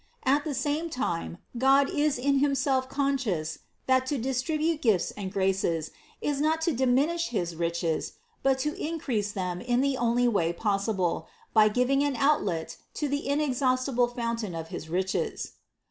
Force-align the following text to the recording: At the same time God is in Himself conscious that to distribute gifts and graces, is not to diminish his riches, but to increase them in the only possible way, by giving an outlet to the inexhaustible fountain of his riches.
At 0.25 0.43
the 0.45 0.55
same 0.55 0.89
time 0.89 1.37
God 1.59 1.87
is 1.87 2.17
in 2.17 2.39
Himself 2.39 2.89
conscious 2.89 3.59
that 3.85 4.07
to 4.07 4.17
distribute 4.17 4.81
gifts 4.81 5.11
and 5.11 5.31
graces, 5.31 5.91
is 6.21 6.41
not 6.41 6.59
to 6.61 6.73
diminish 6.73 7.27
his 7.27 7.55
riches, 7.55 8.13
but 8.41 8.57
to 8.65 8.73
increase 8.83 9.31
them 9.31 9.61
in 9.61 9.81
the 9.81 9.97
only 9.97 10.27
possible 10.53 11.25
way, 11.27 11.31
by 11.53 11.67
giving 11.69 12.01
an 12.01 12.15
outlet 12.15 12.77
to 12.95 13.07
the 13.07 13.29
inexhaustible 13.29 14.07
fountain 14.07 14.55
of 14.55 14.69
his 14.69 14.89
riches. 14.89 15.51